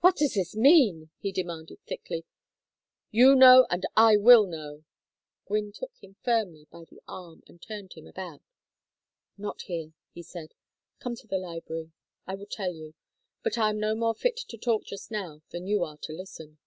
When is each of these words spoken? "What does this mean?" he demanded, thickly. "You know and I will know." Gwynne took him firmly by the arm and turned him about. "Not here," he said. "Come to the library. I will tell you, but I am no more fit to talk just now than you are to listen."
"What 0.00 0.16
does 0.16 0.34
this 0.34 0.56
mean?" 0.56 1.10
he 1.20 1.30
demanded, 1.30 1.78
thickly. 1.86 2.24
"You 3.12 3.36
know 3.36 3.68
and 3.70 3.86
I 3.96 4.16
will 4.16 4.48
know." 4.48 4.82
Gwynne 5.46 5.70
took 5.70 5.94
him 6.02 6.16
firmly 6.24 6.66
by 6.72 6.86
the 6.86 7.00
arm 7.06 7.44
and 7.46 7.62
turned 7.62 7.92
him 7.92 8.04
about. 8.08 8.42
"Not 9.36 9.62
here," 9.62 9.92
he 10.12 10.24
said. 10.24 10.54
"Come 10.98 11.14
to 11.14 11.28
the 11.28 11.38
library. 11.38 11.92
I 12.26 12.34
will 12.34 12.46
tell 12.50 12.72
you, 12.74 12.94
but 13.44 13.56
I 13.56 13.70
am 13.70 13.78
no 13.78 13.94
more 13.94 14.16
fit 14.16 14.38
to 14.38 14.58
talk 14.58 14.82
just 14.84 15.08
now 15.12 15.42
than 15.50 15.68
you 15.68 15.84
are 15.84 15.98
to 15.98 16.12
listen." 16.12 16.58